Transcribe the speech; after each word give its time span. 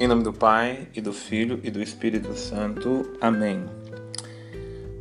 Em 0.00 0.08
nome 0.08 0.22
do 0.22 0.32
Pai, 0.32 0.88
e 0.94 1.00
do 1.02 1.12
Filho 1.12 1.60
e 1.62 1.70
do 1.70 1.78
Espírito 1.82 2.34
Santo. 2.34 3.18
Amém. 3.20 3.66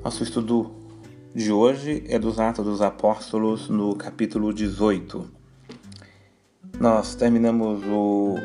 Nosso 0.04 0.24
estudo 0.24 0.76
de 1.34 1.54
hoje 1.54 2.04
é 2.10 2.20
dos 2.20 2.38
Atos 2.38 2.66
dos 2.66 2.82
Apóstolos, 2.82 3.70
no 3.70 3.96
capítulo 3.96 4.54
18. 4.54 5.26
Nós 6.82 7.16
terminamos 7.16 7.82
o, 7.88 8.36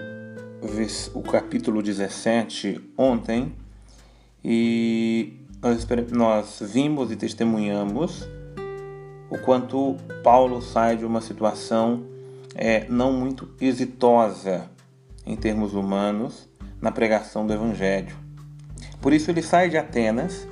o 1.13 1.23
capítulo 1.23 1.83
17 1.83 2.81
ontem 2.97 3.53
e 4.45 5.33
nós, 5.61 5.85
nós 6.13 6.63
vimos 6.73 7.11
e 7.11 7.17
testemunhamos 7.17 8.29
o 9.29 9.37
quanto 9.39 9.97
Paulo 10.23 10.63
sai 10.63 10.97
de 10.97 11.05
uma 11.05 11.21
situação 11.21 12.05
é, 12.55 12.87
não 12.89 13.13
muito 13.13 13.49
exitosa 13.61 14.73
em 15.27 15.37
termos 15.37 15.75
humanos, 15.75 16.49
na 16.81 16.93
pregação 16.93 17.47
do 17.47 17.53
Evangelho. 17.53 18.17
Por 19.01 19.13
isso 19.13 19.31
ele 19.31 19.43
sai 19.43 19.69
de 19.69 19.77
Atenas 19.77 20.47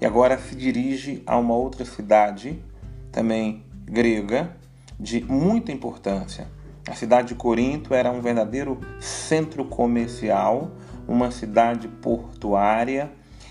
e 0.00 0.06
agora 0.06 0.38
se 0.38 0.54
dirige 0.54 1.22
a 1.26 1.36
uma 1.38 1.54
outra 1.54 1.84
cidade, 1.84 2.62
também 3.10 3.64
grega, 3.84 4.50
de 4.98 5.22
muita 5.22 5.72
importância. 5.72 6.48
A 6.88 6.94
cidade 6.94 7.28
de 7.28 7.34
Corinto 7.34 7.92
era 7.94 8.10
um 8.10 8.20
verdadeiro 8.20 8.80
centro 9.00 9.64
comercial, 9.64 10.70
uma 11.08 11.30
cidade 11.30 11.88
portuária 11.88 13.10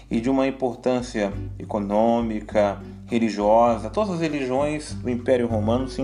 e 0.10 0.22
de 0.22 0.30
uma 0.30 0.48
importância 0.48 1.34
econômica, 1.60 2.82
religiosa. 3.08 3.90
Todas 3.90 4.16
as 4.16 4.22
religiões 4.22 4.94
do 4.94 5.10
Império 5.10 5.48
Romano 5.48 5.88
se, 5.88 6.02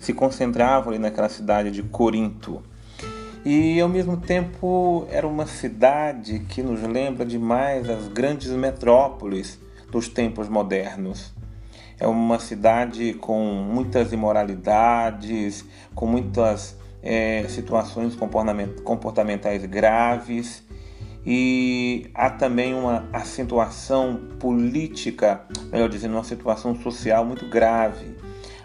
se 0.00 0.12
concentravam 0.12 0.90
ali 0.90 0.98
naquela 0.98 1.28
cidade 1.28 1.70
de 1.70 1.82
Corinto. 1.82 2.62
E 3.48 3.80
ao 3.80 3.88
mesmo 3.88 4.16
tempo 4.16 5.06
era 5.08 5.24
uma 5.24 5.46
cidade 5.46 6.40
que 6.40 6.64
nos 6.64 6.82
lembra 6.82 7.24
demais 7.24 7.88
as 7.88 8.08
grandes 8.08 8.50
metrópoles 8.50 9.56
dos 9.88 10.08
tempos 10.08 10.48
modernos. 10.48 11.32
É 11.96 12.08
uma 12.08 12.40
cidade 12.40 13.14
com 13.14 13.44
muitas 13.44 14.12
imoralidades, 14.12 15.64
com 15.94 16.06
muitas 16.06 16.76
é, 17.00 17.46
situações 17.48 18.16
comportamentais 18.16 19.64
graves 19.64 20.64
e 21.24 22.10
há 22.16 22.28
também 22.28 22.74
uma 22.74 23.08
acentuação 23.12 24.22
política, 24.40 25.42
melhor 25.70 25.88
dizendo, 25.88 26.14
uma 26.14 26.24
situação 26.24 26.74
social 26.74 27.24
muito 27.24 27.48
grave. 27.48 28.16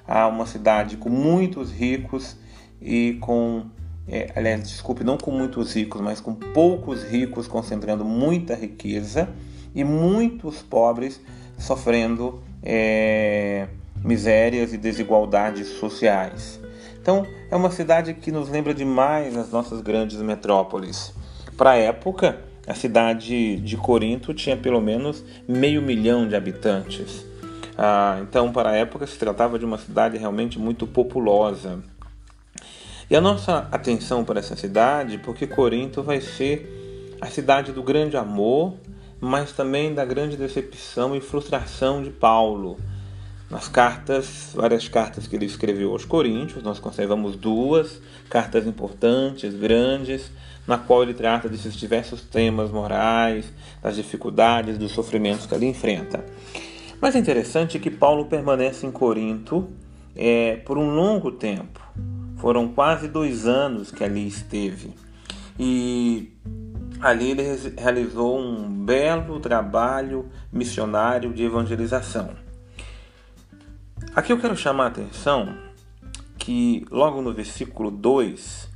Há 0.08 0.28
uma 0.28 0.48
cidade 0.48 0.98
com 0.98 1.10
muitos 1.10 1.72
ricos 1.72 2.36
e 2.82 3.20
com 3.22 3.70
é, 4.08 4.32
aliás, 4.36 4.68
desculpe, 4.70 5.04
não 5.04 5.18
com 5.18 5.32
muitos 5.32 5.74
ricos, 5.74 6.02
mas 6.02 6.20
com 6.20 6.34
poucos 6.34 7.04
ricos 7.04 7.48
concentrando 7.48 8.04
muita 8.04 8.56
riqueza 8.56 9.30
e 9.74 9.84
muitos 9.84 10.62
pobres 10.62 11.22
sofrendo 11.58 12.42
é, 12.64 13.68
misérias 14.04 14.74
e 14.74 14.78
desigualdades 14.78 15.68
sociais. 15.68 16.60
Então, 17.02 17.26
é 17.50 17.56
uma 17.56 17.72
cidade 17.72 18.14
que 18.14 18.32
nos 18.32 18.50
lembra 18.50 18.74
demais 18.74 19.36
as 19.36 19.52
nossas 19.52 19.82
grandes 19.82 20.18
metrópoles. 20.18 21.14
Para 21.58 21.72
a 21.72 21.76
época, 21.76 22.40
a 22.68 22.76
cidade 22.76 23.58
de 23.58 23.78
Corinto 23.78 24.34
tinha 24.34 24.56
pelo 24.56 24.80
menos 24.80 25.24
meio 25.48 25.82
milhão 25.82 26.28
de 26.28 26.36
habitantes. 26.36 27.26
Ah, 27.78 28.20
então, 28.22 28.52
para 28.52 28.70
a 28.70 28.76
época, 28.76 29.08
se 29.08 29.18
tratava 29.18 29.58
de 29.58 29.66
uma 29.66 29.78
cidade 29.78 30.18
realmente 30.18 30.60
muito 30.60 30.86
populosa. 30.86 31.80
E 33.12 33.16
a 33.18 33.20
nossa 33.20 33.68
atenção 33.74 34.24
para 34.24 34.40
essa 34.40 34.56
cidade, 34.56 35.18
porque 35.18 35.46
Corinto 35.46 36.02
vai 36.02 36.22
ser 36.22 37.18
a 37.20 37.28
cidade 37.28 37.74
do 37.74 37.84
grande 37.84 38.16
amor, 38.16 38.76
mas 39.20 39.52
também 39.52 39.94
da 39.94 40.06
grande 40.06 40.38
decepção 40.38 41.14
e 41.14 41.20
frustração 41.20 42.02
de 42.02 42.10
Paulo. 42.10 42.80
Nas 43.50 43.68
cartas, 43.68 44.54
várias 44.56 44.88
cartas 44.88 45.28
que 45.28 45.36
ele 45.36 45.46
escreveu 45.46 45.92
aos 45.92 46.06
Coríntios, 46.06 46.64
nós 46.64 46.80
conservamos 46.80 47.36
duas 47.36 48.02
cartas 48.30 48.66
importantes, 48.66 49.54
grandes, 49.56 50.32
na 50.66 50.78
qual 50.78 51.04
ele 51.04 51.14
trata 51.14 51.50
desses 51.50 51.76
diversos 51.76 52.22
temas 52.22 52.72
morais, 52.72 53.52
das 53.84 53.98
dificuldades, 53.98 54.78
dos 54.78 54.94
sofrimentos 54.94 55.46
que 55.46 55.54
ele 55.54 55.66
enfrenta. 55.66 56.24
Mas 57.02 57.14
é 57.18 57.20
interessante 57.20 57.78
que 57.78 57.92
Paulo 57.92 58.28
permanece 58.28 58.88
em 58.88 58.92
Corinto 58.92 59.68
é, 60.16 60.62
por 60.64 60.78
um 60.78 60.96
longo 60.96 61.30
tempo. 61.30 61.82
Foram 62.42 62.70
quase 62.70 63.08
dois 63.08 63.46
anos 63.46 63.92
que 63.92 64.04
ali 64.04 64.28
esteve. 64.28 64.96
E 65.60 66.34
ali 67.00 67.30
ele 67.30 67.44
realizou 67.78 68.40
um 68.40 68.68
belo 68.84 69.40
trabalho 69.40 70.28
missionário 70.52 71.32
de 71.32 71.44
evangelização. 71.44 72.32
Aqui 74.16 74.34
eu 74.34 74.40
quero 74.40 74.58
chamar 74.58 74.86
a 74.86 74.88
atenção 74.88 75.56
que 76.40 76.84
logo 76.90 77.22
no 77.22 77.32
versículo 77.32 77.92
2 77.92 78.72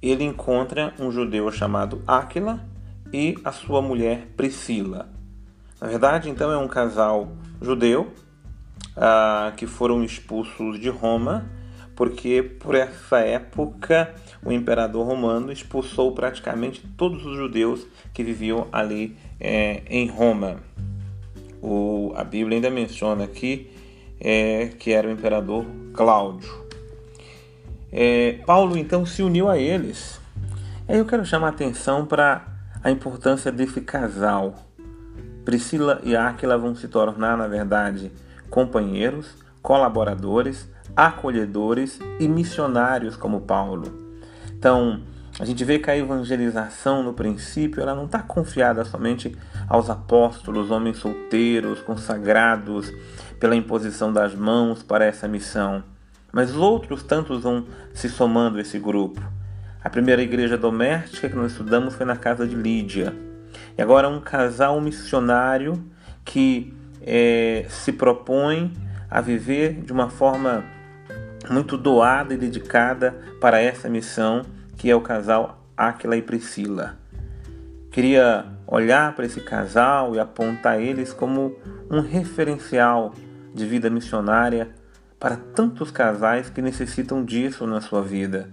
ele 0.00 0.24
encontra 0.24 0.94
um 0.98 1.12
judeu 1.12 1.52
chamado 1.52 2.02
Áquila 2.06 2.66
e 3.12 3.36
a 3.44 3.52
sua 3.52 3.82
mulher 3.82 4.28
Priscila. 4.38 5.10
Na 5.78 5.86
verdade, 5.86 6.30
então 6.30 6.50
é 6.50 6.56
um 6.56 6.66
casal 6.66 7.30
judeu 7.60 8.10
ah, 8.96 9.52
que 9.54 9.66
foram 9.66 10.02
expulsos 10.02 10.80
de 10.80 10.88
Roma 10.88 11.59
porque 12.00 12.42
por 12.42 12.74
essa 12.74 13.18
época 13.18 14.14
o 14.42 14.50
imperador 14.50 15.06
romano 15.06 15.52
expulsou 15.52 16.12
praticamente 16.12 16.82
todos 16.96 17.26
os 17.26 17.36
judeus 17.36 17.86
que 18.14 18.24
viviam 18.24 18.66
ali 18.72 19.18
é, 19.38 19.82
em 19.86 20.08
Roma. 20.08 20.62
O, 21.60 22.14
a 22.16 22.24
Bíblia 22.24 22.56
ainda 22.56 22.70
menciona 22.70 23.24
aqui 23.24 23.70
é, 24.18 24.68
que 24.78 24.92
era 24.92 25.08
o 25.08 25.10
imperador 25.10 25.66
Cláudio. 25.92 26.50
É, 27.92 28.38
Paulo 28.46 28.78
então 28.78 29.04
se 29.04 29.22
uniu 29.22 29.46
a 29.46 29.58
eles. 29.58 30.18
Aí 30.88 30.96
eu 30.96 31.04
quero 31.04 31.26
chamar 31.26 31.48
a 31.48 31.50
atenção 31.50 32.06
para 32.06 32.46
a 32.82 32.90
importância 32.90 33.52
desse 33.52 33.82
casal. 33.82 34.54
Priscila 35.44 36.00
e 36.02 36.16
Áquila 36.16 36.56
vão 36.56 36.74
se 36.74 36.88
tornar, 36.88 37.36
na 37.36 37.46
verdade, 37.46 38.10
companheiros, 38.48 39.34
colaboradores, 39.60 40.66
acolhedores 40.96 41.98
e 42.18 42.28
missionários 42.28 43.16
como 43.16 43.40
Paulo. 43.40 43.92
Então, 44.52 45.00
a 45.38 45.44
gente 45.44 45.64
vê 45.64 45.78
que 45.78 45.90
a 45.90 45.96
evangelização, 45.96 47.02
no 47.02 47.14
princípio, 47.14 47.80
ela 47.80 47.94
não 47.94 48.04
está 48.04 48.18
confiada 48.20 48.84
somente 48.84 49.34
aos 49.68 49.88
apóstolos, 49.88 50.70
homens 50.70 50.98
solteiros, 50.98 51.80
consagrados 51.80 52.92
pela 53.38 53.56
imposição 53.56 54.12
das 54.12 54.34
mãos 54.34 54.82
para 54.82 55.06
essa 55.06 55.26
missão, 55.26 55.82
mas 56.30 56.54
outros 56.54 57.02
tantos 57.02 57.42
vão 57.42 57.64
se 57.94 58.08
somando 58.08 58.58
a 58.58 58.60
esse 58.60 58.78
grupo. 58.78 59.22
A 59.82 59.88
primeira 59.88 60.20
igreja 60.20 60.58
doméstica 60.58 61.28
que 61.28 61.34
nós 61.36 61.52
estudamos 61.52 61.94
foi 61.94 62.04
na 62.04 62.16
casa 62.16 62.46
de 62.46 62.54
Lídia. 62.54 63.16
E 63.78 63.80
agora 63.80 64.10
um 64.10 64.20
casal 64.20 64.78
missionário 64.78 65.82
que 66.22 66.74
é, 67.00 67.64
se 67.70 67.92
propõe 67.92 68.72
a 69.10 69.22
viver 69.22 69.80
de 69.80 69.90
uma 69.90 70.10
forma 70.10 70.62
muito 71.48 71.76
doada 71.76 72.34
e 72.34 72.36
dedicada 72.36 73.16
para 73.40 73.60
essa 73.60 73.88
missão, 73.88 74.42
que 74.76 74.90
é 74.90 74.94
o 74.94 75.00
casal 75.00 75.64
Áquila 75.76 76.16
e 76.16 76.22
Priscila. 76.22 76.98
Queria 77.90 78.46
olhar 78.66 79.14
para 79.14 79.26
esse 79.26 79.40
casal 79.40 80.14
e 80.14 80.20
apontar 80.20 80.80
eles 80.80 81.12
como 81.12 81.56
um 81.90 82.00
referencial 82.00 83.14
de 83.52 83.66
vida 83.66 83.90
missionária 83.90 84.70
para 85.18 85.36
tantos 85.36 85.90
casais 85.90 86.48
que 86.48 86.62
necessitam 86.62 87.24
disso 87.24 87.66
na 87.66 87.80
sua 87.80 88.02
vida. 88.02 88.48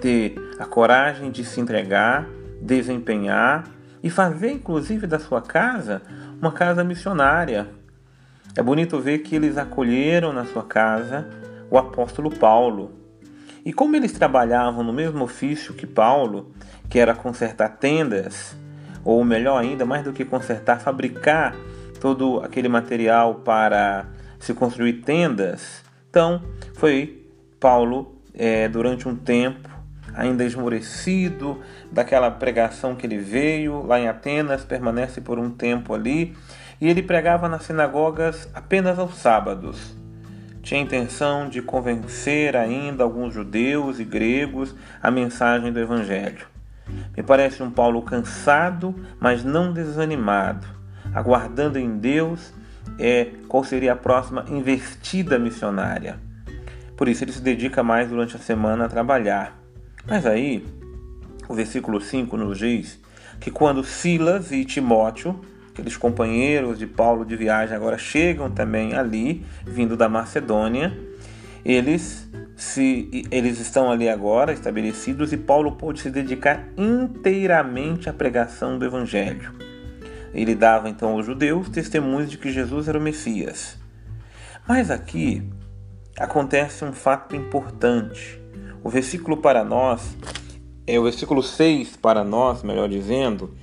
Ter 0.00 0.34
a 0.58 0.64
coragem 0.64 1.30
de 1.30 1.44
se 1.44 1.60
entregar, 1.60 2.26
desempenhar 2.60 3.64
e 4.02 4.08
fazer, 4.08 4.52
inclusive, 4.52 5.06
da 5.06 5.18
sua 5.18 5.42
casa 5.42 6.02
uma 6.40 6.52
casa 6.52 6.82
missionária. 6.82 7.68
É 8.56 8.62
bonito 8.62 8.98
ver 8.98 9.18
que 9.18 9.36
eles 9.36 9.58
acolheram 9.58 10.32
na 10.32 10.46
sua 10.46 10.64
casa 10.64 11.28
o 11.70 11.78
apóstolo 11.78 12.30
Paulo. 12.30 12.92
E 13.64 13.72
como 13.72 13.94
eles 13.94 14.12
trabalhavam 14.12 14.82
no 14.82 14.92
mesmo 14.92 15.24
ofício 15.24 15.74
que 15.74 15.86
Paulo, 15.86 16.52
que 16.88 16.98
era 16.98 17.14
consertar 17.14 17.76
tendas, 17.76 18.56
ou 19.04 19.22
melhor 19.24 19.58
ainda, 19.58 19.86
mais 19.86 20.02
do 20.02 20.12
que 20.12 20.24
consertar, 20.24 20.80
fabricar 20.80 21.54
todo 22.00 22.40
aquele 22.40 22.68
material 22.68 23.36
para 23.36 24.06
se 24.38 24.54
construir 24.54 24.94
tendas, 25.02 25.84
então 26.08 26.42
foi 26.74 27.26
Paulo, 27.60 28.16
é, 28.34 28.68
durante 28.68 29.06
um 29.06 29.14
tempo, 29.14 29.68
ainda 30.14 30.44
esmorecido 30.44 31.60
daquela 31.92 32.30
pregação 32.30 32.96
que 32.96 33.06
ele 33.06 33.18
veio 33.18 33.84
lá 33.86 34.00
em 34.00 34.08
Atenas, 34.08 34.64
permanece 34.64 35.20
por 35.20 35.38
um 35.38 35.50
tempo 35.50 35.94
ali, 35.94 36.34
e 36.80 36.88
ele 36.88 37.02
pregava 37.02 37.48
nas 37.48 37.64
sinagogas 37.64 38.48
apenas 38.54 38.98
aos 38.98 39.16
sábados 39.16 39.99
tinha 40.62 40.80
a 40.80 40.84
intenção 40.84 41.48
de 41.48 41.62
convencer 41.62 42.56
ainda 42.56 43.02
alguns 43.02 43.34
judeus 43.34 43.98
e 43.98 44.04
gregos 44.04 44.74
a 45.02 45.10
mensagem 45.10 45.72
do 45.72 45.80
Evangelho. 45.80 46.46
Me 47.16 47.22
parece 47.22 47.62
um 47.62 47.70
Paulo 47.70 48.02
cansado, 48.02 48.94
mas 49.18 49.44
não 49.44 49.72
desanimado, 49.72 50.66
aguardando 51.14 51.78
em 51.78 51.98
Deus 51.98 52.52
é, 52.98 53.28
qual 53.48 53.64
seria 53.64 53.92
a 53.92 53.96
próxima 53.96 54.44
investida 54.48 55.38
missionária. 55.38 56.18
Por 56.96 57.08
isso 57.08 57.24
ele 57.24 57.32
se 57.32 57.40
dedica 57.40 57.82
mais 57.82 58.08
durante 58.08 58.36
a 58.36 58.38
semana 58.38 58.84
a 58.84 58.88
trabalhar. 58.88 59.58
Mas 60.06 60.26
aí, 60.26 60.66
o 61.48 61.54
versículo 61.54 62.00
5 62.00 62.36
nos 62.36 62.58
diz 62.58 63.00
que 63.38 63.50
quando 63.50 63.82
Silas 63.82 64.52
e 64.52 64.64
Timóteo, 64.64 65.40
aqueles 65.72 65.96
companheiros 65.96 66.78
de 66.78 66.86
Paulo 66.86 67.24
de 67.24 67.36
viagem, 67.36 67.74
agora 67.74 67.96
chegam 67.96 68.50
também 68.50 68.94
ali, 68.94 69.44
vindo 69.64 69.96
da 69.96 70.08
Macedônia, 70.08 70.96
eles 71.64 72.28
se 72.56 73.26
eles 73.30 73.58
estão 73.58 73.90
ali 73.90 74.06
agora 74.06 74.52
estabelecidos 74.52 75.32
e 75.32 75.36
Paulo 75.38 75.72
pôde 75.72 76.00
se 76.00 76.10
dedicar 76.10 76.68
inteiramente 76.76 78.08
à 78.08 78.12
pregação 78.12 78.78
do 78.78 78.84
evangelho. 78.84 79.52
Ele 80.34 80.54
dava 80.54 80.88
então 80.88 81.12
aos 81.12 81.24
judeus 81.24 81.70
testemunhos 81.70 82.30
de 82.30 82.36
que 82.36 82.52
Jesus 82.52 82.86
era 82.86 82.98
o 82.98 83.00
Messias. 83.00 83.78
Mas 84.68 84.90
aqui 84.90 85.42
acontece 86.18 86.84
um 86.84 86.92
fato 86.92 87.34
importante. 87.34 88.40
O 88.84 88.90
versículo 88.90 89.38
para 89.38 89.64
nós, 89.64 90.16
é 90.86 90.98
o 90.98 91.04
versículo 91.04 91.42
6 91.42 91.96
para 91.96 92.22
nós, 92.22 92.62
melhor 92.62 92.88
dizendo, 92.88 93.54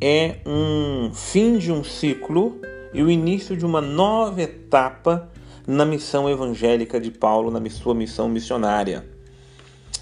é 0.00 0.38
um 0.46 1.12
fim 1.12 1.58
de 1.58 1.70
um 1.70 1.84
ciclo 1.84 2.58
e 2.92 3.02
o 3.02 3.10
início 3.10 3.56
de 3.56 3.66
uma 3.66 3.80
nova 3.80 4.40
etapa 4.40 5.30
na 5.66 5.84
missão 5.84 6.28
evangélica 6.28 6.98
de 6.98 7.10
Paulo, 7.10 7.50
na 7.50 7.68
sua 7.68 7.94
missão 7.94 8.28
missionária, 8.28 9.06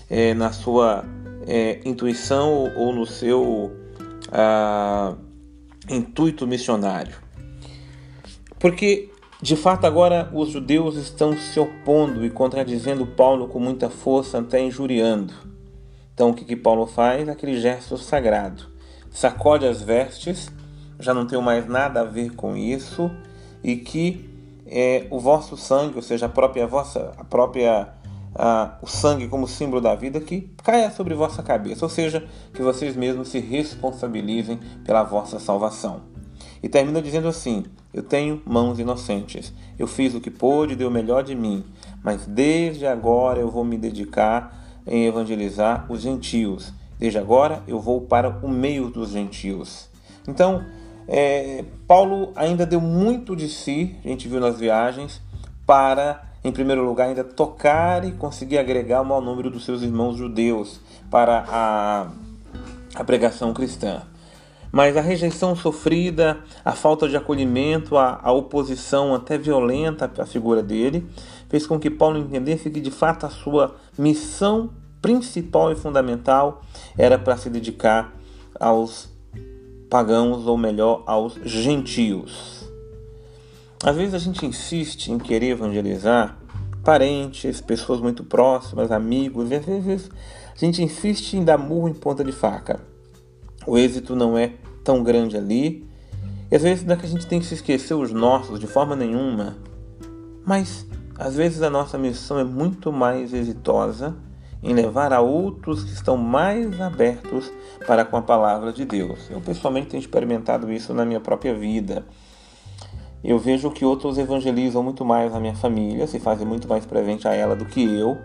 é, 0.08 0.32
na 0.34 0.52
sua 0.52 1.04
é, 1.46 1.80
intuição 1.84 2.72
ou 2.76 2.92
no 2.92 3.04
seu 3.04 3.72
ah, 4.30 5.14
intuito 5.90 6.46
missionário. 6.46 7.16
Porque, 8.58 9.10
de 9.42 9.56
fato, 9.56 9.86
agora 9.86 10.30
os 10.32 10.50
judeus 10.50 10.96
estão 10.96 11.36
se 11.36 11.58
opondo 11.58 12.24
e 12.24 12.30
contradizendo 12.30 13.06
Paulo 13.06 13.48
com 13.48 13.58
muita 13.58 13.90
força, 13.90 14.38
até 14.38 14.60
injuriando. 14.60 15.34
Então, 16.14 16.30
o 16.30 16.34
que, 16.34 16.44
que 16.44 16.56
Paulo 16.56 16.86
faz? 16.86 17.28
Aquele 17.28 17.60
gesto 17.60 17.96
sagrado. 17.96 18.77
Sacode 19.10 19.66
as 19.66 19.82
vestes, 19.82 20.50
já 20.98 21.12
não 21.12 21.26
tenho 21.26 21.42
mais 21.42 21.66
nada 21.66 22.00
a 22.00 22.04
ver 22.04 22.34
com 22.34 22.56
isso, 22.56 23.10
e 23.62 23.76
que 23.76 24.28
é, 24.66 25.06
o 25.10 25.18
vosso 25.18 25.56
sangue, 25.56 25.96
ou 25.96 26.02
seja, 26.02 26.26
a 26.26 26.28
própria 26.28 26.66
vossa, 26.66 27.12
a 27.16 27.24
própria 27.24 27.88
a, 28.34 28.78
o 28.82 28.86
sangue 28.86 29.28
como 29.28 29.48
símbolo 29.48 29.80
da 29.80 29.94
vida, 29.94 30.20
que 30.20 30.50
caia 30.62 30.90
sobre 30.90 31.14
vossa 31.14 31.42
cabeça, 31.42 31.84
ou 31.84 31.88
seja, 31.88 32.26
que 32.52 32.62
vocês 32.62 32.94
mesmos 32.96 33.28
se 33.28 33.40
responsabilizem 33.40 34.60
pela 34.84 35.02
vossa 35.02 35.38
salvação. 35.38 36.02
E 36.62 36.68
termina 36.68 37.00
dizendo 37.00 37.28
assim: 37.28 37.64
Eu 37.92 38.02
tenho 38.02 38.42
mãos 38.44 38.78
inocentes, 38.78 39.52
eu 39.78 39.86
fiz 39.86 40.14
o 40.14 40.20
que 40.20 40.30
pôde, 40.30 40.76
dei 40.76 40.86
o 40.86 40.90
melhor 40.90 41.22
de 41.22 41.34
mim, 41.34 41.64
mas 42.02 42.26
desde 42.26 42.86
agora 42.86 43.40
eu 43.40 43.50
vou 43.50 43.64
me 43.64 43.76
dedicar 43.76 44.56
em 44.86 45.06
evangelizar 45.06 45.86
os 45.90 46.00
gentios. 46.00 46.72
Desde 46.98 47.18
agora 47.18 47.62
eu 47.66 47.80
vou 47.80 48.00
para 48.00 48.28
o 48.28 48.48
meio 48.48 48.88
dos 48.90 49.10
gentios. 49.10 49.88
Então, 50.26 50.64
é, 51.06 51.64
Paulo 51.86 52.32
ainda 52.34 52.66
deu 52.66 52.80
muito 52.80 53.34
de 53.34 53.48
si, 53.48 53.96
a 54.04 54.08
gente 54.08 54.28
viu 54.28 54.40
nas 54.40 54.58
viagens, 54.58 55.22
para, 55.64 56.22
em 56.42 56.50
primeiro 56.50 56.84
lugar, 56.84 57.08
ainda 57.08 57.22
tocar 57.22 58.04
e 58.04 58.12
conseguir 58.12 58.58
agregar 58.58 59.02
o 59.02 59.04
maior 59.04 59.20
número 59.20 59.50
dos 59.50 59.64
seus 59.64 59.82
irmãos 59.82 60.16
judeus 60.16 60.80
para 61.10 61.44
a, 61.48 62.08
a 62.94 63.04
pregação 63.04 63.54
cristã. 63.54 64.02
Mas 64.70 64.96
a 64.96 65.00
rejeição 65.00 65.56
sofrida, 65.56 66.38
a 66.64 66.72
falta 66.72 67.08
de 67.08 67.16
acolhimento, 67.16 67.96
a, 67.96 68.20
a 68.22 68.32
oposição 68.32 69.14
até 69.14 69.38
violenta 69.38 70.10
à 70.18 70.26
figura 70.26 70.62
dele, 70.62 71.06
fez 71.48 71.66
com 71.66 71.78
que 71.78 71.88
Paulo 71.88 72.18
entendesse 72.18 72.68
que 72.68 72.80
de 72.80 72.90
fato 72.90 73.24
a 73.24 73.30
sua 73.30 73.76
missão 73.96 74.70
principal 75.00 75.72
e 75.72 75.76
fundamental 75.76 76.62
era 76.96 77.18
para 77.18 77.36
se 77.36 77.48
dedicar 77.48 78.14
aos 78.58 79.08
pagãos, 79.88 80.46
ou 80.46 80.56
melhor, 80.56 81.02
aos 81.06 81.34
gentios. 81.44 82.68
Às 83.82 83.96
vezes 83.96 84.14
a 84.14 84.18
gente 84.18 84.44
insiste 84.44 85.08
em 85.08 85.18
querer 85.18 85.50
evangelizar 85.50 86.36
parentes, 86.84 87.60
pessoas 87.60 88.00
muito 88.00 88.24
próximas, 88.24 88.90
amigos, 88.90 89.50
e 89.50 89.54
às 89.54 89.64
vezes 89.64 90.10
a 90.54 90.58
gente 90.58 90.82
insiste 90.82 91.34
em 91.34 91.44
dar 91.44 91.58
murro 91.58 91.88
em 91.88 91.94
ponta 91.94 92.24
de 92.24 92.32
faca. 92.32 92.80
O 93.66 93.78
êxito 93.78 94.16
não 94.16 94.36
é 94.36 94.54
tão 94.82 95.02
grande 95.02 95.36
ali, 95.36 95.86
e 96.50 96.56
às 96.56 96.62
vezes 96.62 96.84
não 96.84 96.94
é 96.94 96.96
que 96.96 97.06
a 97.06 97.08
gente 97.08 97.26
tem 97.26 97.38
que 97.38 97.46
se 97.46 97.54
esquecer 97.54 97.94
os 97.94 98.10
nossos 98.10 98.58
de 98.58 98.66
forma 98.66 98.96
nenhuma, 98.96 99.56
mas 100.44 100.86
às 101.18 101.34
vezes 101.34 101.62
a 101.62 101.70
nossa 101.70 101.98
missão 101.98 102.38
é 102.38 102.44
muito 102.44 102.92
mais 102.92 103.34
exitosa 103.34 104.16
em 104.62 104.74
levar 104.74 105.12
a 105.12 105.20
outros 105.20 105.84
que 105.84 105.92
estão 105.92 106.16
mais 106.16 106.80
abertos 106.80 107.52
para 107.86 108.04
com 108.04 108.16
a 108.16 108.22
palavra 108.22 108.72
de 108.72 108.84
Deus. 108.84 109.30
Eu 109.30 109.40
pessoalmente 109.40 109.88
tenho 109.88 110.00
experimentado 110.00 110.72
isso 110.72 110.92
na 110.92 111.04
minha 111.04 111.20
própria 111.20 111.54
vida. 111.54 112.04
Eu 113.22 113.38
vejo 113.38 113.70
que 113.70 113.84
outros 113.84 114.18
evangelizam 114.18 114.82
muito 114.82 115.04
mais 115.04 115.34
a 115.34 115.40
minha 115.40 115.54
família, 115.54 116.06
se 116.06 116.20
fazem 116.20 116.46
muito 116.46 116.68
mais 116.68 116.86
presente 116.86 117.26
a 117.26 117.34
ela 117.34 117.56
do 117.56 117.64
que 117.64 117.82
eu, 117.82 118.16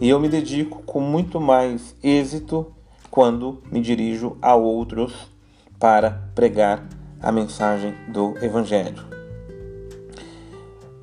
e 0.00 0.08
eu 0.08 0.20
me 0.20 0.28
dedico 0.28 0.82
com 0.82 1.00
muito 1.00 1.40
mais 1.40 1.94
êxito 2.02 2.66
quando 3.10 3.62
me 3.70 3.80
dirijo 3.80 4.36
a 4.42 4.54
outros 4.54 5.30
para 5.78 6.28
pregar 6.34 6.86
a 7.22 7.32
mensagem 7.32 7.94
do 8.08 8.34
evangelho. 8.42 9.04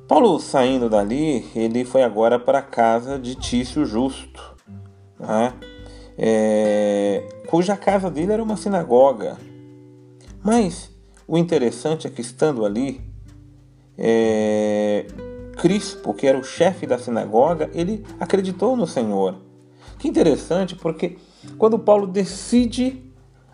Paulo 0.06 0.38
saindo 0.38 0.88
dali, 0.88 1.46
ele 1.56 1.84
foi 1.84 2.02
agora 2.02 2.38
para 2.38 2.58
a 2.58 2.62
casa 2.62 3.18
de 3.18 3.34
Tício 3.34 3.86
Justo 3.86 4.53
né? 5.18 5.52
é, 6.16 7.22
cuja 7.46 7.76
casa 7.76 8.10
dele 8.10 8.32
era 8.32 8.42
uma 8.42 8.56
sinagoga. 8.56 9.36
Mas 10.42 10.90
o 11.26 11.38
interessante 11.38 12.06
é 12.06 12.10
que 12.10 12.20
estando 12.20 12.64
ali, 12.64 13.00
é, 13.96 15.06
Crispo, 15.56 16.12
que 16.12 16.26
era 16.26 16.38
o 16.38 16.44
chefe 16.44 16.86
da 16.86 16.98
sinagoga, 16.98 17.70
ele 17.72 18.04
acreditou 18.20 18.76
no 18.76 18.86
Senhor. 18.86 19.36
Que 19.98 20.08
interessante, 20.08 20.74
porque 20.74 21.16
quando 21.56 21.78
Paulo 21.78 22.06
decide 22.06 23.02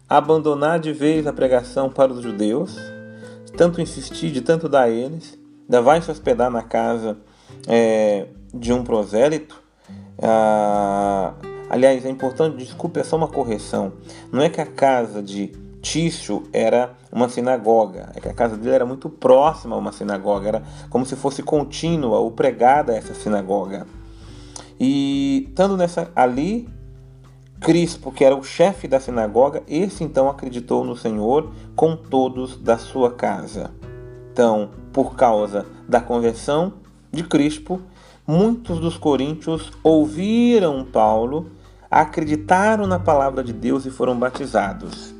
abandonar 0.08 0.80
de 0.80 0.92
vez 0.92 1.26
a 1.26 1.32
pregação 1.32 1.88
para 1.88 2.12
os 2.12 2.22
judeus, 2.22 2.76
tanto 3.56 3.80
insistir, 3.80 4.32
de 4.32 4.40
tanto 4.40 4.68
dar 4.68 4.82
a 4.82 4.90
eles, 4.90 5.38
ainda 5.62 5.80
vai 5.80 6.02
se 6.02 6.10
hospedar 6.10 6.50
na 6.50 6.62
casa 6.62 7.18
é, 7.68 8.26
de 8.52 8.72
um 8.72 8.82
prosélito, 8.82 9.62
ah, 10.20 11.34
Aliás, 11.70 12.04
é 12.04 12.10
importante, 12.10 12.56
desculpe, 12.56 12.98
é 12.98 13.04
só 13.04 13.16
uma 13.16 13.28
correção. 13.28 13.92
Não 14.32 14.42
é 14.42 14.50
que 14.50 14.60
a 14.60 14.66
casa 14.66 15.22
de 15.22 15.52
Tício 15.80 16.42
era 16.52 16.94
uma 17.12 17.28
sinagoga, 17.28 18.10
é 18.14 18.20
que 18.20 18.28
a 18.28 18.34
casa 18.34 18.56
dele 18.56 18.74
era 18.74 18.84
muito 18.84 19.08
próxima 19.08 19.76
a 19.76 19.78
uma 19.78 19.92
sinagoga, 19.92 20.48
era 20.48 20.62
como 20.90 21.06
se 21.06 21.14
fosse 21.14 21.44
contínua 21.44 22.18
ou 22.18 22.32
pregada 22.32 22.92
essa 22.92 23.14
sinagoga. 23.14 23.86
E 24.80 25.46
estando 25.48 25.76
nessa 25.76 26.10
ali, 26.14 26.68
Crispo, 27.60 28.10
que 28.10 28.24
era 28.24 28.34
o 28.34 28.42
chefe 28.42 28.88
da 28.88 28.98
sinagoga, 28.98 29.62
esse 29.68 30.02
então 30.02 30.28
acreditou 30.28 30.84
no 30.84 30.96
Senhor 30.96 31.52
com 31.76 31.94
todos 31.94 32.58
da 32.58 32.78
sua 32.78 33.12
casa. 33.12 33.70
Então, 34.32 34.70
por 34.92 35.14
causa 35.14 35.66
da 35.88 36.00
conversão 36.00 36.72
de 37.12 37.22
Crispo, 37.22 37.80
muitos 38.26 38.80
dos 38.80 38.96
coríntios 38.96 39.70
ouviram 39.84 40.84
Paulo 40.84 41.46
acreditaram 41.90 42.86
na 42.86 42.98
palavra 42.98 43.42
de 43.42 43.52
Deus 43.52 43.84
e 43.84 43.90
foram 43.90 44.16
batizados. 44.18 45.12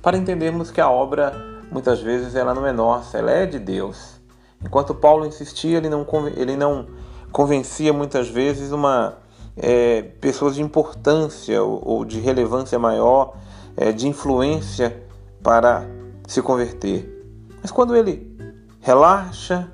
Para 0.00 0.16
entendermos 0.16 0.70
que 0.70 0.80
a 0.80 0.88
obra, 0.88 1.34
muitas 1.70 2.00
vezes, 2.00 2.34
ela 2.34 2.54
não 2.54 2.66
é 2.66 2.72
nossa, 2.72 3.18
ela 3.18 3.30
é 3.30 3.44
de 3.44 3.58
Deus. 3.58 4.20
Enquanto 4.64 4.94
Paulo 4.94 5.26
insistia, 5.26 5.76
ele 5.76 5.90
não, 5.90 6.06
ele 6.36 6.56
não 6.56 6.86
convencia 7.30 7.92
muitas 7.92 8.28
vezes 8.28 8.72
uma 8.72 9.18
é, 9.56 10.02
pessoas 10.20 10.54
de 10.54 10.62
importância 10.62 11.62
ou, 11.62 11.82
ou 11.84 12.04
de 12.04 12.20
relevância 12.20 12.78
maior, 12.78 13.36
é, 13.76 13.92
de 13.92 14.08
influência 14.08 15.02
para 15.42 15.86
se 16.26 16.40
converter. 16.40 17.12
Mas 17.60 17.70
quando 17.70 17.94
ele 17.94 18.36
relaxa, 18.80 19.70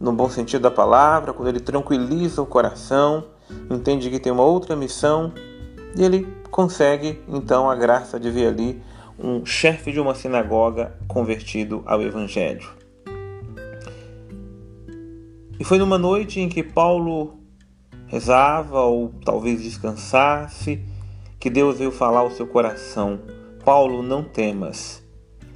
no 0.00 0.12
bom 0.12 0.28
sentido 0.28 0.62
da 0.62 0.70
palavra, 0.70 1.32
quando 1.32 1.48
ele 1.48 1.60
tranquiliza 1.60 2.42
o 2.42 2.46
coração, 2.46 3.24
entende 3.70 4.10
que 4.10 4.18
tem 4.18 4.32
uma 4.32 4.44
outra 4.44 4.74
missão, 4.74 5.32
e 5.96 6.04
ele 6.04 6.28
consegue 6.50 7.20
então 7.26 7.70
a 7.70 7.74
graça 7.74 8.20
de 8.20 8.30
ver 8.30 8.48
ali 8.48 8.82
um 9.18 9.46
chefe 9.46 9.90
de 9.90 9.98
uma 9.98 10.14
sinagoga 10.14 10.94
convertido 11.08 11.82
ao 11.86 12.02
Evangelho. 12.02 12.68
E 15.58 15.64
foi 15.64 15.78
numa 15.78 15.96
noite 15.96 16.38
em 16.38 16.50
que 16.50 16.62
Paulo 16.62 17.38
rezava 18.06 18.82
ou 18.82 19.14
talvez 19.24 19.62
descansasse, 19.62 20.84
que 21.40 21.48
Deus 21.48 21.78
veio 21.78 21.90
falar 21.90 22.20
ao 22.20 22.30
seu 22.30 22.46
coração: 22.46 23.18
Paulo, 23.64 24.02
não 24.02 24.22
temas, 24.22 25.02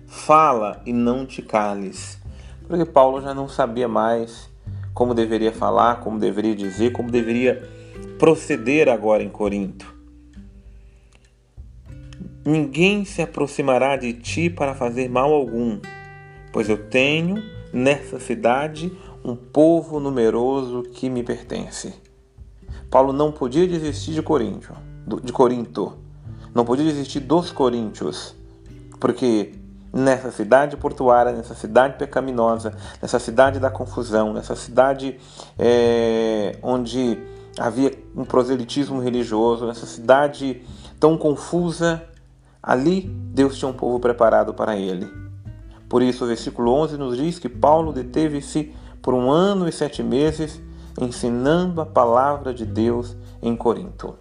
fala 0.06 0.80
e 0.86 0.92
não 0.92 1.26
te 1.26 1.42
cales. 1.42 2.18
Porque 2.66 2.86
Paulo 2.86 3.20
já 3.20 3.34
não 3.34 3.46
sabia 3.46 3.88
mais 3.88 4.48
como 4.94 5.14
deveria 5.14 5.52
falar, 5.52 6.00
como 6.00 6.18
deveria 6.18 6.54
dizer, 6.56 6.92
como 6.92 7.10
deveria 7.10 7.68
proceder 8.18 8.88
agora 8.88 9.22
em 9.22 9.28
Corinto. 9.28 9.99
Ninguém 12.44 13.04
se 13.04 13.20
aproximará 13.20 13.96
de 13.96 14.14
ti 14.14 14.48
para 14.48 14.74
fazer 14.74 15.10
mal 15.10 15.32
algum, 15.32 15.78
pois 16.52 16.68
eu 16.68 16.88
tenho 16.88 17.42
nessa 17.72 18.18
cidade 18.18 18.90
um 19.22 19.36
povo 19.36 20.00
numeroso 20.00 20.82
que 20.82 21.10
me 21.10 21.22
pertence. 21.22 21.92
Paulo 22.90 23.12
não 23.12 23.30
podia 23.30 23.66
desistir 23.66 24.12
de 24.12 24.22
Corinto, 24.22 24.74
de 25.22 25.32
Corinto. 25.32 25.98
Não 26.54 26.64
podia 26.64 26.84
desistir 26.84 27.20
dos 27.20 27.52
coríntios, 27.52 28.34
porque 28.98 29.52
nessa 29.92 30.32
cidade 30.32 30.76
portuária, 30.76 31.32
nessa 31.32 31.54
cidade 31.54 31.98
pecaminosa, 31.98 32.74
nessa 33.00 33.18
cidade 33.18 33.60
da 33.60 33.70
confusão, 33.70 34.32
nessa 34.32 34.56
cidade 34.56 35.18
é, 35.58 36.56
onde 36.62 37.18
havia 37.58 37.92
um 38.16 38.24
proselitismo 38.24 39.00
religioso, 39.00 39.66
nessa 39.66 39.86
cidade 39.86 40.62
tão 40.98 41.16
confusa, 41.16 42.02
ali 42.62 43.02
Deus 43.32 43.58
tinha 43.58 43.68
um 43.68 43.74
povo 43.74 43.98
preparado 44.00 44.54
para 44.54 44.76
ele. 44.76 45.08
Por 45.88 46.02
isso, 46.02 46.24
o 46.24 46.28
versículo 46.28 46.72
11 46.72 46.96
nos 46.96 47.16
diz 47.16 47.38
que 47.38 47.48
Paulo 47.48 47.92
deteve-se 47.92 48.72
por 49.02 49.14
um 49.14 49.30
ano 49.30 49.68
e 49.68 49.72
sete 49.72 50.02
meses 50.02 50.60
ensinando 51.00 51.80
a 51.80 51.86
palavra 51.86 52.52
de 52.52 52.64
Deus 52.64 53.16
em 53.42 53.56
Corinto. 53.56 54.16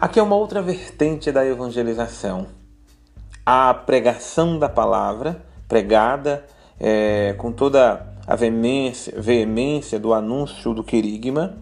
Aqui 0.00 0.18
é 0.18 0.22
uma 0.22 0.36
outra 0.36 0.62
vertente 0.62 1.30
da 1.30 1.44
evangelização 1.44 2.46
a 3.44 3.74
pregação 3.74 4.58
da 4.58 4.68
palavra, 4.68 5.44
pregada 5.66 6.44
é, 6.78 7.34
com 7.38 7.50
toda 7.50 8.06
a 8.26 8.36
veemência, 8.36 9.20
veemência 9.20 9.98
do 9.98 10.14
anúncio 10.14 10.72
do 10.72 10.84
querigma, 10.84 11.56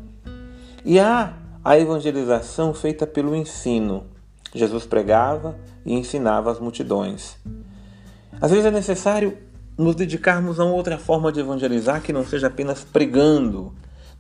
e 0.84 1.00
há 1.00 1.32
a 1.64 1.78
evangelização 1.78 2.74
feita 2.74 3.06
pelo 3.06 3.34
ensino. 3.34 4.06
Jesus 4.54 4.86
pregava 4.86 5.56
e 5.84 5.94
ensinava 5.94 6.50
as 6.50 6.58
multidões. 6.58 7.36
Às 8.40 8.50
vezes 8.50 8.66
é 8.66 8.70
necessário 8.70 9.36
nos 9.78 9.94
dedicarmos 9.94 10.60
a 10.60 10.64
outra 10.64 10.98
forma 10.98 11.32
de 11.32 11.40
evangelizar 11.40 12.02
que 12.02 12.12
não 12.12 12.24
seja 12.24 12.48
apenas 12.48 12.84
pregando 12.84 13.72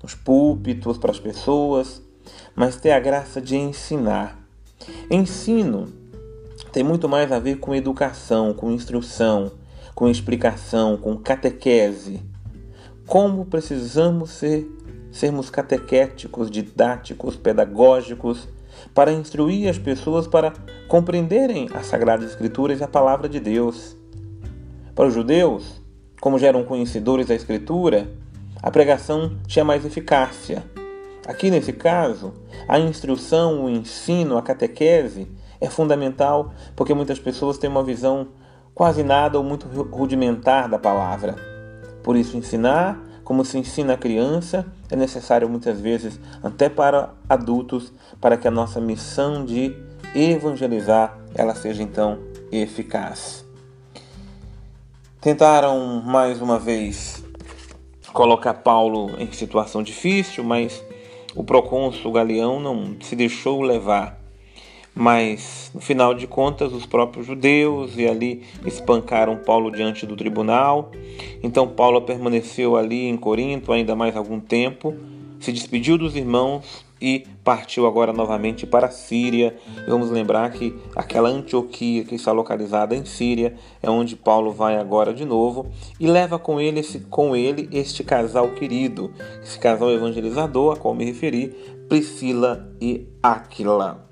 nos 0.02 0.14
púlpitos 0.14 0.96
para 0.98 1.10
as 1.10 1.20
pessoas, 1.20 2.02
mas 2.54 2.76
ter 2.76 2.92
a 2.92 3.00
graça 3.00 3.40
de 3.40 3.56
ensinar. 3.56 4.38
Ensino 5.10 5.92
tem 6.72 6.82
muito 6.82 7.08
mais 7.08 7.32
a 7.32 7.38
ver 7.38 7.56
com 7.58 7.74
educação, 7.74 8.54
com 8.54 8.70
instrução, 8.70 9.52
com 9.94 10.08
explicação, 10.08 10.96
com 10.96 11.16
catequese. 11.16 12.22
Como 13.06 13.44
precisamos 13.44 14.30
ser, 14.30 14.70
sermos 15.10 15.50
catequéticos, 15.50 16.50
didáticos, 16.50 17.36
pedagógicos, 17.36 18.48
para 18.94 19.12
instruir 19.12 19.68
as 19.68 19.78
pessoas 19.78 20.26
para 20.26 20.52
compreenderem 20.88 21.68
as 21.74 21.86
Sagradas 21.86 22.30
Escrituras 22.30 22.80
e 22.80 22.84
a 22.84 22.88
palavra 22.88 23.28
de 23.28 23.40
Deus. 23.40 23.96
Para 24.94 25.06
os 25.06 25.14
judeus, 25.14 25.80
como 26.20 26.38
já 26.38 26.48
eram 26.48 26.64
conhecedores 26.64 27.26
da 27.26 27.34
Escritura, 27.34 28.10
a 28.62 28.70
pregação 28.70 29.38
tinha 29.46 29.64
mais 29.64 29.84
eficácia. 29.84 30.62
Aqui 31.26 31.50
nesse 31.50 31.72
caso, 31.72 32.34
a 32.66 32.78
instrução, 32.78 33.64
o 33.64 33.70
ensino, 33.70 34.36
a 34.36 34.42
catequese 34.42 35.28
é 35.60 35.68
fundamental 35.68 36.52
porque 36.74 36.92
muitas 36.92 37.18
pessoas 37.18 37.56
têm 37.58 37.70
uma 37.70 37.84
visão 37.84 38.28
quase 38.74 39.02
nada 39.02 39.38
ou 39.38 39.44
muito 39.44 39.66
rudimentar 39.66 40.68
da 40.68 40.78
palavra. 40.78 41.36
Por 42.02 42.16
isso, 42.16 42.36
ensinar, 42.36 42.98
como 43.24 43.44
se 43.44 43.58
ensina 43.58 43.94
a 43.94 43.98
criança, 43.98 44.66
é 44.90 44.96
necessário 44.96 45.48
muitas 45.48 45.80
vezes 45.80 46.18
até 46.42 46.68
para 46.68 47.10
adultos, 47.28 47.92
para 48.20 48.36
que 48.36 48.46
a 48.46 48.50
nossa 48.50 48.80
missão 48.80 49.44
de 49.44 49.74
evangelizar 50.14 51.18
ela 51.34 51.54
seja 51.54 51.82
então 51.82 52.18
eficaz. 52.50 53.44
Tentaram 55.20 56.02
mais 56.02 56.40
uma 56.40 56.58
vez 56.58 57.24
colocar 58.12 58.54
Paulo 58.54 59.10
em 59.18 59.30
situação 59.32 59.82
difícil, 59.82 60.42
mas 60.42 60.82
o 61.34 61.44
procônsul 61.44 62.12
Galeão 62.12 62.58
não 62.58 62.96
se 63.00 63.14
deixou 63.14 63.62
levar 63.62 64.19
mas 64.94 65.70
no 65.74 65.80
final 65.80 66.14
de 66.14 66.26
contas 66.26 66.72
os 66.72 66.86
próprios 66.86 67.26
judeus 67.26 67.96
e 67.96 68.06
ali 68.06 68.44
espancaram 68.66 69.36
Paulo 69.36 69.70
diante 69.70 70.06
do 70.06 70.16
tribunal. 70.16 70.90
Então 71.42 71.68
Paulo 71.68 72.02
permaneceu 72.02 72.76
ali 72.76 73.06
em 73.06 73.16
Corinto 73.16 73.72
ainda 73.72 73.94
mais 73.94 74.16
algum 74.16 74.40
tempo, 74.40 74.94
se 75.38 75.52
despediu 75.52 75.96
dos 75.96 76.16
irmãos 76.16 76.84
e 77.00 77.24
partiu 77.42 77.86
agora 77.86 78.12
novamente 78.12 78.66
para 78.66 78.88
a 78.88 78.90
Síria. 78.90 79.56
Vamos 79.88 80.10
lembrar 80.10 80.50
que 80.50 80.76
aquela 80.94 81.30
Antioquia 81.30 82.04
que 82.04 82.14
está 82.14 82.30
localizada 82.30 82.94
em 82.94 83.04
Síria 83.04 83.54
é 83.82 83.88
onde 83.88 84.16
Paulo 84.16 84.52
vai 84.52 84.76
agora 84.76 85.14
de 85.14 85.24
novo 85.24 85.70
e 85.98 86.06
leva 86.06 86.38
com 86.38 86.60
ele, 86.60 86.80
esse, 86.80 87.00
com 87.00 87.34
ele 87.34 87.68
este 87.72 88.04
casal 88.04 88.50
querido, 88.50 89.10
esse 89.42 89.58
casal 89.58 89.90
evangelizador 89.90 90.74
a 90.74 90.76
qual 90.76 90.94
me 90.94 91.04
referi, 91.04 91.48
Priscila 91.88 92.70
e 92.80 93.08
Áquila. 93.22 94.09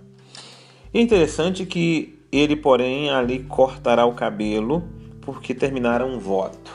Interessante 0.92 1.66
que 1.66 2.18
ele, 2.32 2.56
porém, 2.56 3.10
ali 3.10 3.40
cortará 3.40 4.06
o 4.06 4.14
cabelo 4.14 4.82
porque 5.20 5.54
terminara 5.54 6.06
um 6.06 6.18
voto. 6.18 6.72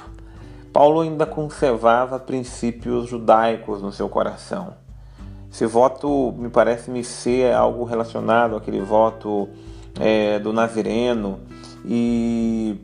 Paulo 0.71 1.01
ainda 1.01 1.25
conservava 1.25 2.19
princípios 2.19 3.07
judaicos 3.07 3.81
no 3.81 3.91
seu 3.91 4.09
coração. 4.09 4.75
Esse 5.51 5.65
voto 5.65 6.33
me 6.37 6.49
parece 6.49 6.89
me 6.89 7.03
ser 7.03 7.53
algo 7.53 7.83
relacionado 7.83 8.55
àquele 8.55 8.81
voto 8.81 9.47
é, 9.99 10.39
do 10.39 10.51
Nazireno 10.51 11.39
e 11.85 12.75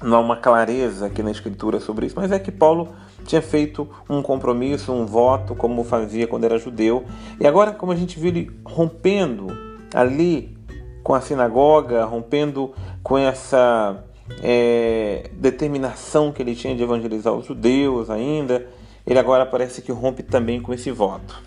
não 0.00 0.16
há 0.16 0.20
uma 0.20 0.36
clareza 0.36 1.06
aqui 1.06 1.22
na 1.22 1.30
escritura 1.30 1.80
sobre 1.80 2.06
isso, 2.06 2.14
mas 2.16 2.30
é 2.30 2.38
que 2.38 2.52
Paulo 2.52 2.88
tinha 3.24 3.42
feito 3.42 3.88
um 4.08 4.22
compromisso, 4.22 4.92
um 4.92 5.06
voto, 5.06 5.54
como 5.54 5.82
fazia 5.84 6.26
quando 6.26 6.44
era 6.44 6.58
judeu, 6.58 7.04
e 7.40 7.46
agora, 7.46 7.72
como 7.72 7.92
a 7.92 7.96
gente 7.96 8.18
viu 8.18 8.28
ele 8.28 8.50
rompendo 8.64 9.71
ali 9.92 10.56
com 11.02 11.14
a 11.14 11.20
sinagoga, 11.20 12.04
rompendo 12.04 12.72
com 13.02 13.18
essa 13.18 14.04
é, 14.42 15.30
determinação 15.34 16.32
que 16.32 16.42
ele 16.42 16.54
tinha 16.54 16.74
de 16.74 16.82
evangelizar 16.82 17.32
os 17.32 17.46
judeus 17.46 18.08
ainda, 18.08 18.66
ele 19.06 19.18
agora 19.18 19.44
parece 19.44 19.82
que 19.82 19.90
rompe 19.90 20.22
também 20.22 20.60
com 20.60 20.72
esse 20.72 20.90
voto. 20.90 21.42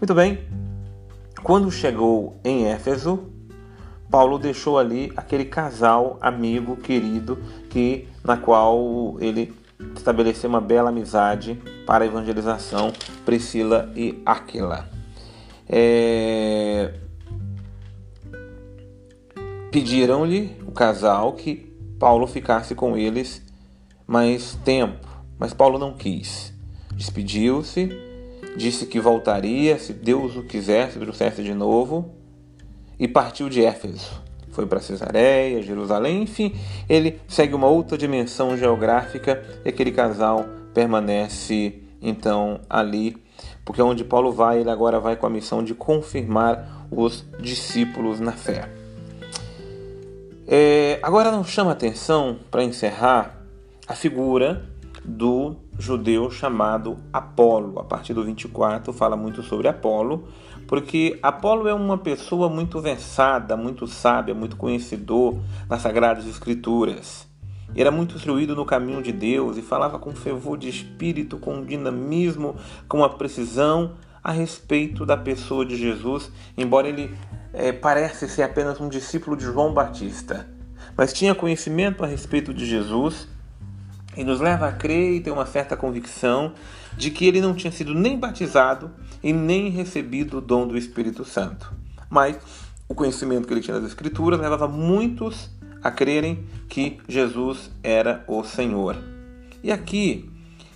Muito 0.00 0.14
bem, 0.14 0.40
quando 1.42 1.70
chegou 1.70 2.36
em 2.44 2.66
Éfeso, 2.66 3.32
Paulo 4.10 4.38
deixou 4.38 4.78
ali 4.78 5.12
aquele 5.16 5.44
casal 5.44 6.16
amigo, 6.20 6.76
querido, 6.76 7.38
que 7.68 8.08
na 8.24 8.36
qual 8.36 9.16
ele 9.20 9.52
estabeleceu 9.96 10.48
uma 10.48 10.60
bela 10.60 10.90
amizade 10.90 11.60
para 11.86 12.04
a 12.04 12.06
evangelização, 12.06 12.92
Priscila 13.24 13.90
e 13.96 14.22
Aquila. 14.24 14.88
É, 15.68 16.94
Pediram-lhe, 19.76 20.56
o 20.66 20.72
casal, 20.72 21.34
que 21.34 21.70
Paulo 21.98 22.26
ficasse 22.26 22.74
com 22.74 22.96
eles 22.96 23.42
mais 24.06 24.58
tempo, 24.64 25.06
mas 25.38 25.52
Paulo 25.52 25.78
não 25.78 25.92
quis. 25.92 26.50
Despediu-se, 26.94 27.90
disse 28.56 28.86
que 28.86 28.98
voltaria, 28.98 29.78
se 29.78 29.92
Deus 29.92 30.34
o 30.34 30.44
quisesse, 30.44 30.98
trouxesse 30.98 31.42
de 31.42 31.52
novo, 31.52 32.10
e 32.98 33.06
partiu 33.06 33.50
de 33.50 33.62
Éfeso. 33.62 34.22
Foi 34.48 34.64
para 34.64 34.80
Cesareia, 34.80 35.60
Jerusalém, 35.60 36.22
enfim, 36.22 36.54
ele 36.88 37.20
segue 37.28 37.54
uma 37.54 37.66
outra 37.66 37.98
dimensão 37.98 38.56
geográfica 38.56 39.44
e 39.62 39.68
aquele 39.68 39.92
casal 39.92 40.46
permanece 40.72 41.82
então 42.00 42.62
ali, 42.70 43.14
porque 43.62 43.82
onde 43.82 44.04
Paulo 44.04 44.32
vai, 44.32 44.58
ele 44.58 44.70
agora 44.70 44.98
vai 44.98 45.16
com 45.16 45.26
a 45.26 45.30
missão 45.30 45.62
de 45.62 45.74
confirmar 45.74 46.86
os 46.90 47.26
discípulos 47.38 48.20
na 48.20 48.32
fé. 48.32 48.85
É, 50.48 51.00
agora 51.02 51.32
não 51.32 51.42
chama 51.42 51.72
atenção, 51.72 52.38
para 52.52 52.62
encerrar, 52.62 53.42
a 53.88 53.94
figura 53.94 54.64
do 55.04 55.56
judeu 55.76 56.30
chamado 56.30 56.98
Apolo. 57.12 57.80
A 57.80 57.84
partir 57.84 58.14
do 58.14 58.22
24 58.22 58.92
fala 58.92 59.16
muito 59.16 59.42
sobre 59.42 59.66
Apolo, 59.66 60.28
porque 60.68 61.18
Apolo 61.20 61.66
é 61.66 61.74
uma 61.74 61.98
pessoa 61.98 62.48
muito 62.48 62.80
versada, 62.80 63.56
muito 63.56 63.88
sábia, 63.88 64.34
muito 64.34 64.56
conhecedor 64.56 65.36
das 65.68 65.82
Sagradas 65.82 66.26
Escrituras. 66.26 67.26
Era 67.74 67.90
muito 67.90 68.14
instruído 68.14 68.54
no 68.54 68.64
caminho 68.64 69.02
de 69.02 69.10
Deus 69.10 69.56
e 69.56 69.62
falava 69.62 69.98
com 69.98 70.12
fervor 70.12 70.56
de 70.56 70.68
espírito, 70.68 71.38
com 71.38 71.64
dinamismo, 71.64 72.54
com 72.88 72.98
uma 72.98 73.10
precisão 73.10 73.94
a 74.22 74.30
respeito 74.30 75.04
da 75.04 75.16
pessoa 75.16 75.64
de 75.64 75.76
Jesus, 75.76 76.30
embora 76.56 76.88
ele 76.88 77.14
é, 77.56 77.72
parece 77.72 78.28
ser 78.28 78.42
apenas 78.42 78.78
um 78.78 78.88
discípulo 78.88 79.34
de 79.34 79.44
João 79.44 79.72
Batista, 79.72 80.46
mas 80.94 81.12
tinha 81.12 81.34
conhecimento 81.34 82.04
a 82.04 82.06
respeito 82.06 82.52
de 82.52 82.66
Jesus 82.66 83.26
e 84.14 84.22
nos 84.22 84.40
leva 84.40 84.68
a 84.68 84.72
crer 84.72 85.14
e 85.14 85.20
ter 85.20 85.30
uma 85.30 85.46
certa 85.46 85.74
convicção 85.74 86.52
de 86.96 87.10
que 87.10 87.26
ele 87.26 87.40
não 87.40 87.54
tinha 87.54 87.72
sido 87.72 87.94
nem 87.94 88.18
batizado 88.18 88.90
e 89.22 89.32
nem 89.32 89.70
recebido 89.70 90.38
o 90.38 90.40
dom 90.40 90.68
do 90.68 90.76
Espírito 90.76 91.24
Santo. 91.24 91.72
Mas 92.10 92.38
o 92.86 92.94
conhecimento 92.94 93.48
que 93.48 93.54
ele 93.54 93.62
tinha 93.62 93.80
das 93.80 93.88
Escrituras 93.88 94.38
levava 94.38 94.68
muitos 94.68 95.50
a 95.82 95.90
crerem 95.90 96.44
que 96.68 96.98
Jesus 97.08 97.70
era 97.82 98.22
o 98.28 98.44
Senhor. 98.44 98.96
E 99.62 99.72
aqui, 99.72 100.30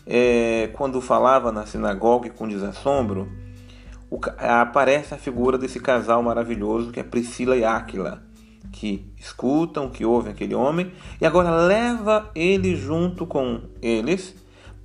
é, 0.06 0.70
quando 0.72 1.00
falava 1.00 1.52
na 1.52 1.66
sinagoga 1.66 2.30
com 2.30 2.48
desassombro, 2.48 3.30
o, 4.10 4.18
aparece 4.38 5.14
a 5.14 5.18
figura 5.18 5.56
desse 5.56 5.78
casal 5.80 6.22
maravilhoso 6.22 6.90
que 6.90 7.00
é 7.00 7.02
Priscila 7.02 7.56
e 7.56 7.64
Áquila 7.64 8.22
que 8.72 9.04
escutam, 9.18 9.90
que 9.90 10.04
ouvem 10.04 10.32
aquele 10.32 10.54
homem, 10.54 10.92
e 11.20 11.26
agora 11.26 11.50
leva 11.50 12.30
ele 12.34 12.76
junto 12.76 13.26
com 13.26 13.62
eles 13.82 14.34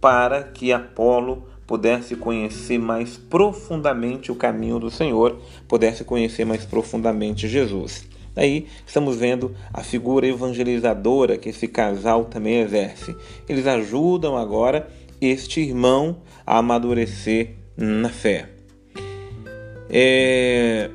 para 0.01 0.44
que 0.44 0.74
Apolo 0.74 1.48
pudesse 1.67 2.15
conhecer 2.15 2.77
mais 2.77 3.17
profundamente 3.17 4.32
o 4.32 4.36
caminho 4.36 4.79
do 4.79 4.91
Senhor, 4.91 5.39
pudesse 5.67 6.03
conhecer 6.03 6.46
mais 6.46 6.65
profundamente 6.65 7.48
Jesus. 7.48 8.08
Aí 8.36 8.67
estamos 8.86 9.15
vendo 9.15 9.55
a 9.74 9.82
figura 9.82 10.27
evangelizadora 10.27 11.38
que 11.38 11.50
esse 11.50 11.67
casal 11.67 12.25
também 12.25 12.60
exerce. 12.60 13.15
Eles 13.48 13.65
ajudam 13.65 14.38
agora 14.38 14.89
este 15.22 15.62
irmão 15.62 16.17
a 16.46 16.58
amadurecer 16.58 17.55
na 17.77 18.10
fé. 18.10 18.55
É... 19.89 20.89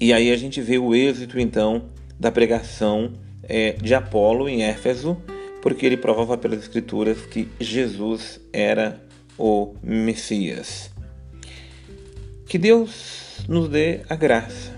E 0.00 0.12
aí 0.12 0.32
a 0.32 0.36
gente 0.36 0.60
vê 0.60 0.78
o 0.78 0.94
êxito 0.94 1.38
então 1.38 1.84
da 2.18 2.30
pregação 2.32 3.12
é, 3.42 3.72
de 3.72 3.94
Apolo 3.94 4.48
em 4.48 4.62
Éfeso, 4.62 5.16
porque 5.60 5.86
ele 5.86 5.96
provava 5.96 6.36
pelas 6.36 6.60
Escrituras 6.60 7.20
que 7.26 7.48
Jesus 7.60 8.40
era 8.52 9.00
o 9.38 9.74
Messias. 9.82 10.90
Que 12.46 12.58
Deus 12.58 13.44
nos 13.48 13.68
dê 13.68 14.00
a 14.08 14.14
graça, 14.14 14.72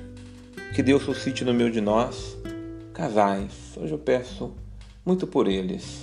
que 0.74 0.82
Deus 0.82 1.02
suscite 1.02 1.44
no 1.44 1.54
meio 1.54 1.70
de 1.70 1.80
nós 1.80 2.36
casais. 2.92 3.52
Hoje 3.76 3.92
eu 3.92 3.98
peço 3.98 4.54
muito 5.04 5.26
por 5.26 5.48
eles. 5.48 6.02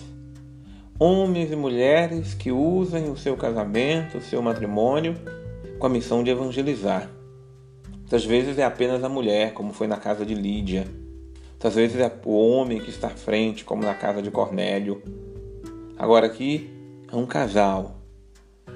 Homens 1.00 1.52
e 1.52 1.56
mulheres 1.56 2.34
que 2.34 2.52
usem 2.52 3.10
o 3.10 3.18
seu 3.18 3.36
casamento, 3.36 4.18
o 4.18 4.22
seu 4.22 4.42
matrimônio, 4.42 5.16
com 5.82 5.88
a 5.88 5.90
missão 5.90 6.24
de 6.24 6.30
evangelizar 6.30 7.10
Muitas 8.12 8.26
vezes 8.26 8.58
é 8.58 8.64
apenas 8.66 9.04
a 9.06 9.10
mulher, 9.10 9.54
como 9.54 9.72
foi 9.72 9.88
na 9.88 9.96
casa 9.96 10.26
de 10.26 10.34
Lídia. 10.34 10.86
Muitas 11.52 11.76
vezes 11.76 11.98
é 11.98 12.12
o 12.26 12.36
homem 12.36 12.78
que 12.78 12.90
está 12.90 13.08
à 13.08 13.12
frente, 13.12 13.64
como 13.64 13.84
na 13.84 13.94
casa 13.94 14.22
de 14.22 14.30
Cornélio. 14.30 15.02
Agora 15.98 16.26
aqui 16.26 16.70
é 17.10 17.16
um 17.16 17.26
casal. 17.26 18.02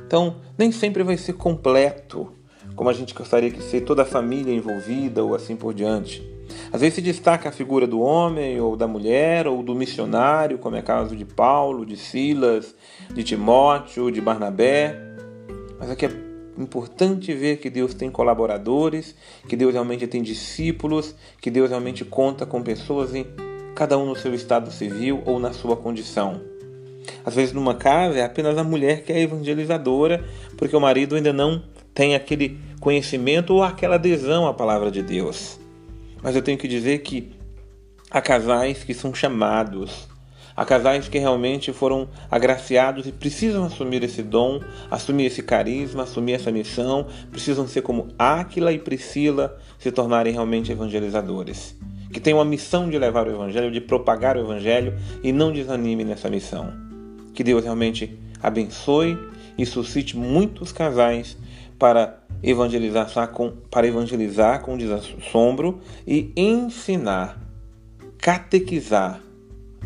Então, 0.08 0.38
nem 0.58 0.72
sempre 0.72 1.04
vai 1.04 1.18
ser 1.18 1.34
completo, 1.34 2.32
como 2.78 2.90
a 2.90 2.94
gente 2.94 3.14
gostaria 3.14 3.52
que 3.52 3.62
ser 3.62 3.82
toda 3.82 4.04
a 4.04 4.06
família 4.06 4.54
envolvida 4.54 5.22
ou 5.22 5.36
assim 5.36 5.58
por 5.58 5.74
diante. 5.74 6.24
Às 6.72 6.80
vezes 6.80 6.96
se 6.96 7.02
destaca 7.02 7.50
a 7.50 7.52
figura 7.52 7.86
do 7.86 8.00
homem 8.00 8.62
ou 8.62 8.78
da 8.78 8.88
mulher 8.88 9.48
ou 9.48 9.62
do 9.62 9.76
missionário, 9.76 10.60
como 10.60 10.78
é 10.78 10.80
o 10.80 10.84
caso 10.84 11.14
de 11.14 11.26
Paulo, 11.26 11.86
de 11.86 11.98
Silas, 11.98 12.74
de 13.14 13.22
Timóteo, 13.22 14.10
de 14.10 14.22
Barnabé. 14.22 14.98
Mas 15.78 15.90
aqui 15.92 16.06
é 16.06 16.35
importante 16.58 17.34
ver 17.34 17.58
que 17.58 17.70
Deus 17.70 17.94
tem 17.94 18.10
colaboradores, 18.10 19.16
que 19.48 19.56
Deus 19.56 19.74
realmente 19.74 20.08
tem 20.08 20.22
discípulos, 20.22 21.16
que 21.42 21.52
Deus 21.52 21.70
realmente 21.70 22.06
conta 22.06 22.46
com 22.46 22.62
pessoas 22.62 23.14
em 23.14 23.26
cada 23.76 23.98
um 23.98 24.06
no 24.06 24.16
seu 24.16 24.34
estado 24.34 24.72
civil 24.72 25.22
ou 25.26 25.40
na 25.40 25.52
sua 25.52 25.76
condição. 25.76 26.42
Às 27.26 27.36
vezes 27.36 27.54
numa 27.54 27.76
casa 27.76 28.20
é 28.20 28.24
apenas 28.24 28.58
a 28.58 28.64
mulher 28.64 29.04
que 29.04 29.12
é 29.12 29.22
evangelizadora, 29.22 30.24
porque 30.58 30.76
o 30.76 30.80
marido 30.80 31.16
ainda 31.16 31.34
não 31.34 31.64
tem 31.94 32.16
aquele 32.16 32.60
conhecimento 32.80 33.54
ou 33.54 33.64
aquela 33.64 33.96
adesão 33.96 34.48
à 34.48 34.54
palavra 34.54 34.90
de 34.90 35.02
Deus. 35.02 35.60
Mas 36.22 36.36
eu 36.36 36.42
tenho 36.42 36.58
que 36.58 36.68
dizer 36.68 37.00
que 37.00 37.32
há 38.10 38.22
casais 38.22 38.84
que 38.84 38.94
são 38.94 39.14
chamados 39.14 40.08
Há 40.58 40.64
casais 40.64 41.10
que 41.10 41.20
realmente 41.20 41.74
foram 41.74 42.08
agraciados 42.32 43.06
e 43.06 43.12
precisam 43.12 43.66
assumir 43.66 44.02
esse 44.04 44.24
dom, 44.24 44.62
assumir 44.90 45.26
esse 45.26 45.44
carisma, 45.44 46.04
assumir 46.04 46.34
essa 46.34 46.50
missão, 46.50 47.08
precisam 47.30 47.68
ser 47.68 47.82
como 47.82 48.08
Áquila 48.18 48.72
e 48.72 48.80
Priscila 48.80 49.58
se 49.78 49.92
tornarem 49.92 50.32
realmente 50.32 50.72
evangelizadores. 50.72 51.76
Que 52.10 52.22
tenham 52.22 52.40
a 52.40 52.46
missão 52.46 52.90
de 52.90 52.98
levar 52.98 53.28
o 53.28 53.32
evangelho, 53.32 53.70
de 53.70 53.82
propagar 53.82 54.38
o 54.38 54.40
evangelho 54.40 54.98
e 55.22 55.34
não 55.34 55.52
desanime 55.52 56.06
nessa 56.06 56.30
missão. 56.30 56.72
Que 57.34 57.44
Deus 57.44 57.66
realmente 57.66 58.18
abençoe 58.42 59.18
e 59.58 59.66
suscite 59.66 60.16
muitos 60.16 60.72
casais 60.72 61.38
para 61.78 62.18
evangelizar 62.42 63.28
com, 63.32 63.52
para 63.70 63.88
evangelizar 63.88 64.62
com 64.62 64.78
desassombro 64.78 65.82
e 66.08 66.32
ensinar, 66.38 67.42
catequizar 68.18 69.20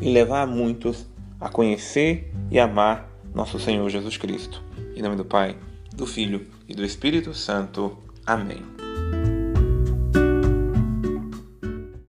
e 0.01 0.09
levar 0.09 0.47
muitos 0.47 1.05
a 1.39 1.49
conhecer 1.49 2.31
e 2.51 2.59
amar 2.59 3.09
nosso 3.33 3.59
Senhor 3.59 3.89
Jesus 3.89 4.17
Cristo. 4.17 4.61
Em 4.95 5.01
nome 5.01 5.15
do 5.15 5.25
Pai, 5.25 5.55
do 5.95 6.05
Filho 6.05 6.47
e 6.67 6.73
do 6.73 6.83
Espírito 6.83 7.33
Santo. 7.33 7.97
Amém. 8.25 8.78